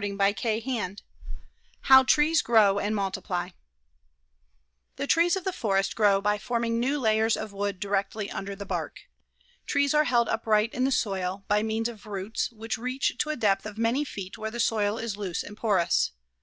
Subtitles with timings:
[0.00, 0.96] CHAPTER I
[1.82, 3.52] HOW TREES GROW AND MULTIPLY
[4.96, 8.64] The trees of the forest grow by forming new layers of wood directly under the
[8.64, 9.00] bark.
[9.66, 13.36] Trees are held upright in the soil by means of roots which reach to a
[13.36, 16.12] depth of many feet where the soil is loose and porous.